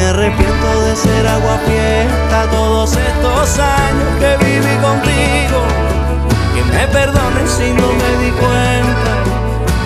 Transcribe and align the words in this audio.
me 0.00 0.06
arrepiento 0.06 0.80
de 0.86 0.96
ser 0.96 1.26
aguafiestas 1.26 2.50
todos 2.50 2.96
estos 2.96 3.58
años 3.58 4.08
que 4.18 4.44
viví 4.46 4.74
contigo. 4.80 5.60
Que 6.54 6.64
me 6.72 6.86
perdones 6.88 7.50
si 7.50 7.70
no 7.72 7.88
me 8.00 8.10
di 8.24 8.30
cuenta 8.30 9.12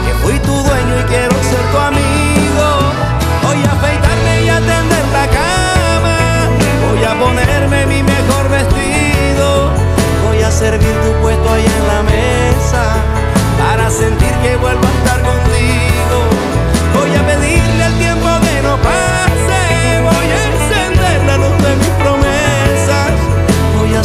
que 0.04 0.12
fui 0.22 0.38
tu 0.38 0.52
dueño 0.52 0.94
y 1.00 1.04
quiero 1.12 1.34
ser 1.50 1.64
tu 1.72 1.78
amigo. 1.90 2.66
Hoy 3.48 3.58
afeitar 3.64 4.13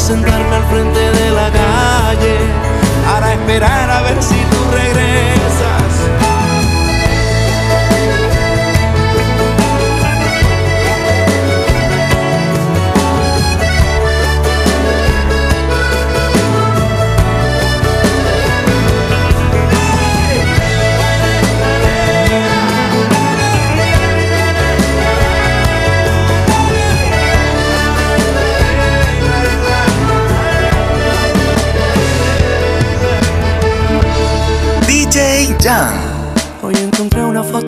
sentarme 0.09 0.55
al 0.55 0.65
frente 0.65 0.99
de 0.99 1.29
la 1.29 1.51
calle 1.51 2.37
para 3.05 3.33
esperar 3.33 3.91
a 3.91 4.01
ver 4.01 4.23
si 4.23 4.38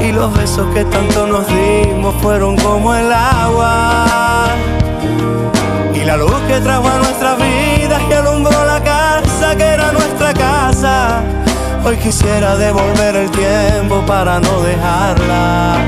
Y 0.00 0.12
los 0.12 0.32
besos 0.34 0.66
que 0.74 0.84
tanto 0.84 1.26
nos 1.26 1.46
dimos 1.46 2.14
fueron 2.22 2.56
como 2.56 2.94
el 2.94 3.12
agua. 3.12 4.06
Y 5.94 6.04
la 6.04 6.16
luz 6.16 6.40
que 6.48 6.60
trajo 6.60 6.88
a 6.88 6.98
nuestras 6.98 7.36
vidas 7.38 8.02
que 8.08 8.14
alumbró 8.14 8.64
la 8.64 8.82
casa 8.82 9.56
que 9.56 9.64
era 9.64 9.92
nuestra 9.92 10.32
casa 10.32 11.22
Hoy 11.84 11.96
quisiera 11.96 12.56
devolver 12.56 13.16
el 13.16 13.30
tiempo 13.30 14.04
para 14.06 14.38
no 14.38 14.60
dejarla. 14.60 15.78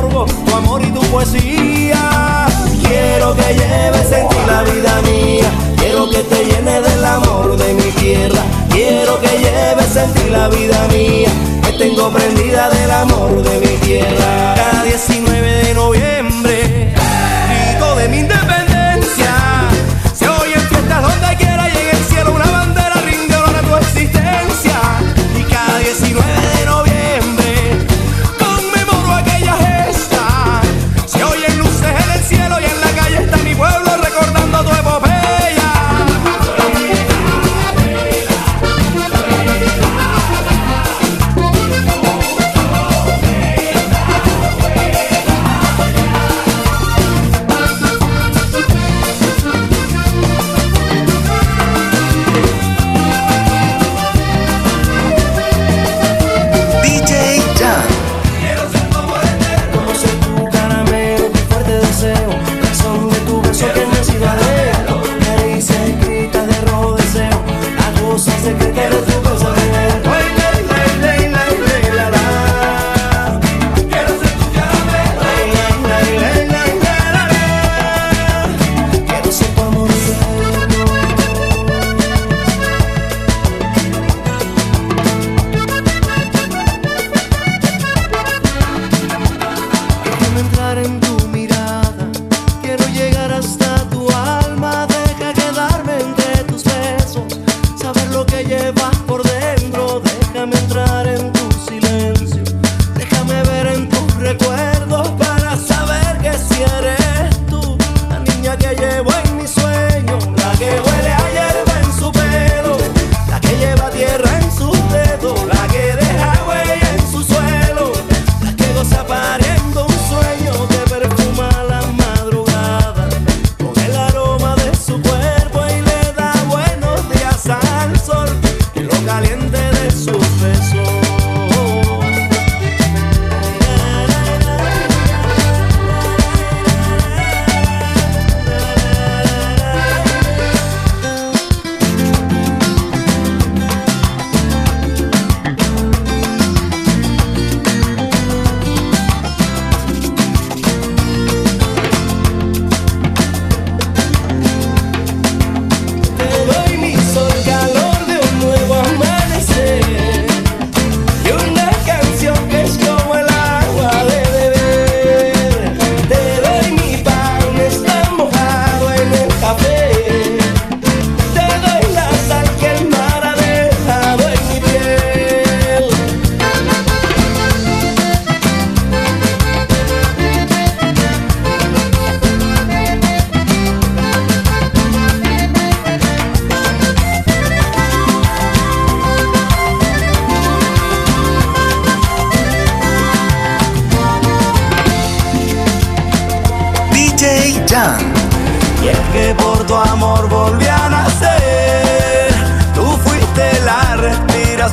Tu 0.00 0.54
amor 0.54 0.82
y 0.82 0.90
tu 0.90 1.00
poesía. 1.10 2.46
Quiero 2.82 3.34
que 3.34 3.54
lleves 3.54 4.12
en 4.12 4.28
ti 4.28 4.36
la 4.46 4.62
vida 4.62 5.02
mía. 5.02 5.50
Quiero 5.76 6.10
que 6.10 6.18
te 6.18 6.44
llene 6.44 6.80
del 6.80 7.04
amor 7.04 7.56
de 7.56 7.74
mi 7.74 7.90
tierra. 7.92 8.42
Quiero 8.70 9.20
que 9.20 9.28
lleves 9.28 9.96
en 9.96 10.12
ti 10.14 10.30
la 10.30 10.48
vida 10.48 10.86
mía 10.88 11.30
tengo 11.78 12.10
prendida 12.10 12.70
del 12.70 12.90
amor 12.90 13.42
de 13.42 13.60
mi 13.60 13.76
tierra. 13.78 14.55
sense 68.26 68.52
de 68.52 68.54
que 68.54 68.72
quero 68.72 69.00
do 69.02 69.20
gozo 69.22 69.45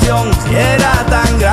con 0.08 0.34
folclor 0.34 1.53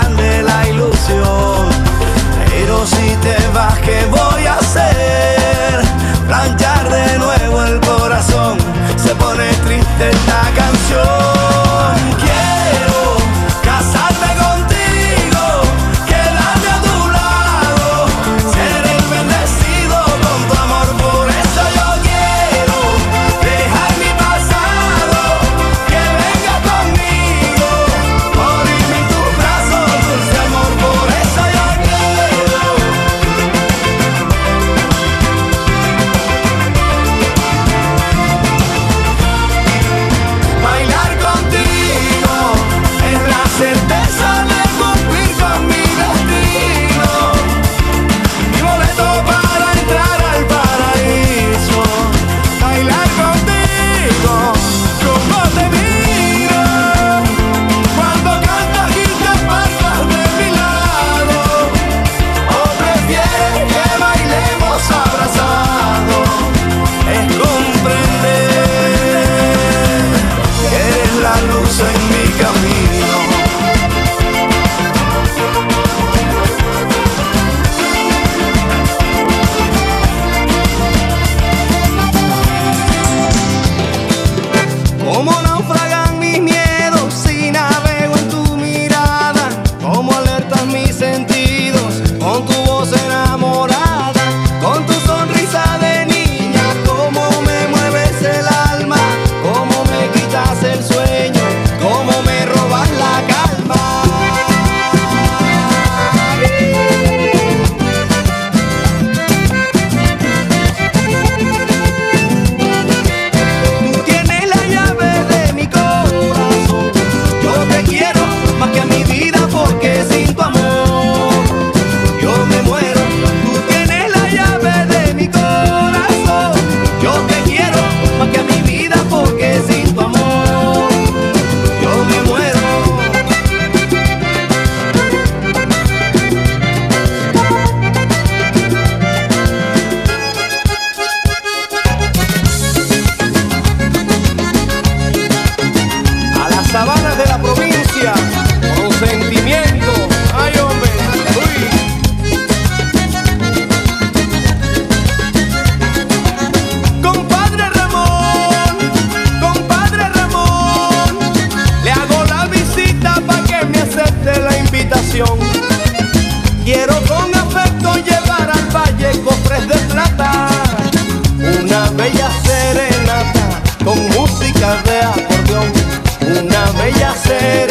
de 177.31 177.70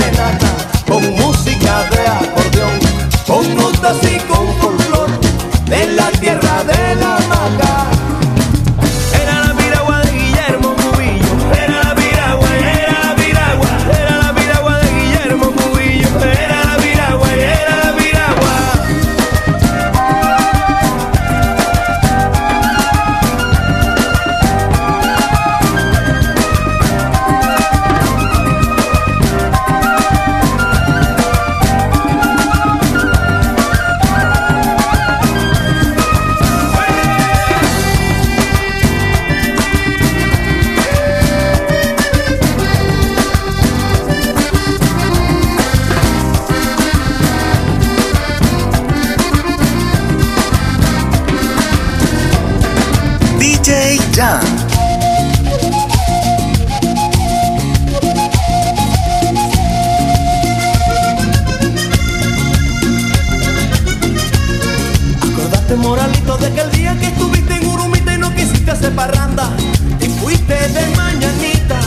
y 70.01 70.09
fuiste 70.19 70.53
de 70.53 70.95
mañanita, 70.97 71.79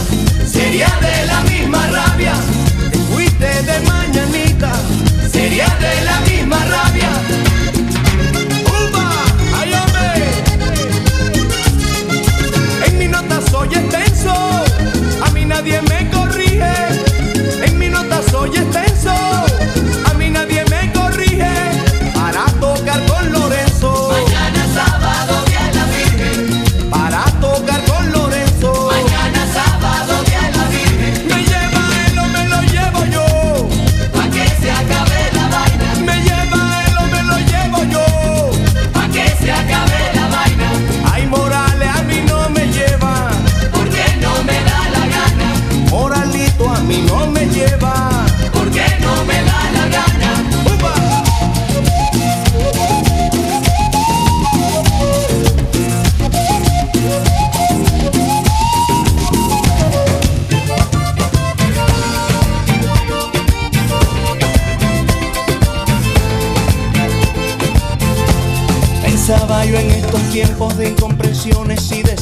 sería 0.47 0.89
de 1.03 1.27
la 1.27 1.41
misma 1.43 1.87
rabia. 1.89 2.33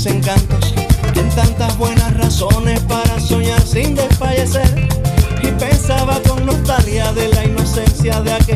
encantos, 0.06 0.74
en 1.14 1.28
tantas 1.30 1.76
buenas 1.76 2.16
razones 2.16 2.80
para 2.80 3.20
soñar 3.20 3.60
sin 3.60 3.94
desfallecer. 3.94 4.88
Y 5.42 5.48
pensaba 5.52 6.20
con 6.26 6.46
nostalgia 6.46 7.12
de 7.12 7.28
la 7.28 7.44
inocencia 7.44 8.20
de 8.22 8.32
aquel 8.32 8.49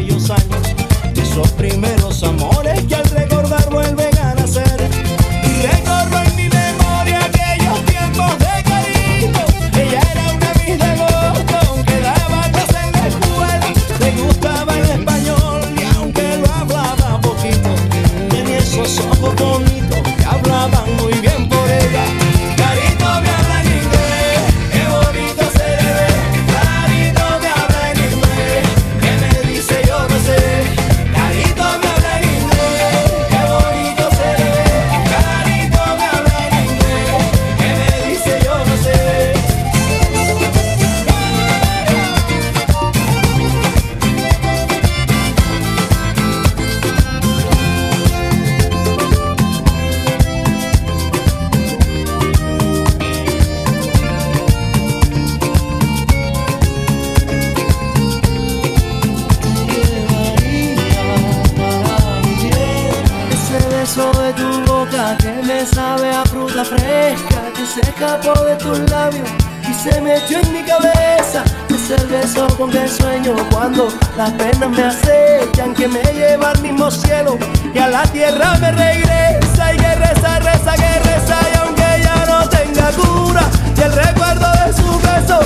del 72.71 72.89
sueño 72.89 73.35
cuando 73.51 73.89
las 74.17 74.31
penas 74.33 74.71
me 74.71 74.83
acechan, 74.83 75.75
que 75.75 75.89
me 75.89 76.03
lleva 76.03 76.51
al 76.51 76.61
mismo 76.63 76.91
cielo 76.91 77.39
y 77.75 77.79
a 77.79 77.89
la 77.89 78.03
tierra 78.05 78.57
me 78.61 78.71
regresa 78.71 79.75
y 79.75 79.77
que 79.77 79.95
reza, 79.95 80.39
reza, 80.39 80.75
que 80.75 80.99
reza 81.01 81.39
y 81.53 81.57
aunque 81.59 82.03
ya 82.03 82.25
no 82.27 82.49
tenga 82.49 82.91
cura 82.93 83.43
y 83.77 83.81
el 83.81 83.93
recuerdo 83.93 84.47
de 84.65 84.73
su 84.73 84.99
beso 85.01 85.41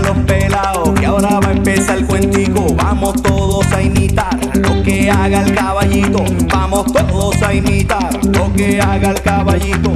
los 0.00 0.16
pelados 0.26 0.90
que 0.98 1.06
ahora 1.06 1.40
va 1.40 1.48
a 1.48 1.52
empezar 1.52 1.98
el 1.98 2.06
cuentico. 2.06 2.66
Vamos 2.74 3.22
todos 3.22 3.66
a 3.72 3.82
imitar 3.82 4.38
lo 4.56 4.82
que 4.82 5.10
haga 5.10 5.42
el 5.42 5.54
caballito. 5.54 6.24
Vamos 6.52 6.92
todos 6.92 7.42
a 7.42 7.52
imitar 7.54 8.10
lo 8.26 8.52
que 8.54 8.80
haga 8.80 9.10
el 9.10 9.20
caballito. 9.22 9.92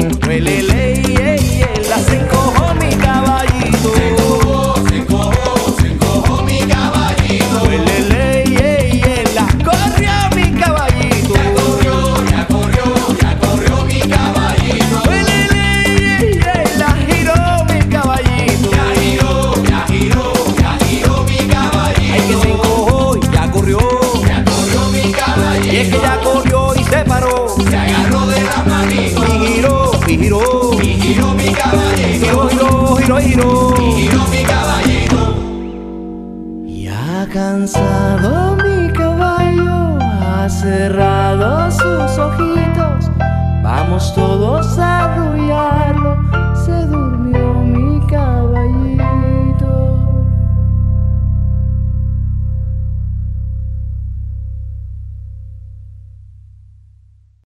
Las 1.88 2.04
cinco 2.06 2.52
homies. 2.58 3.05
hero. 33.26 33.85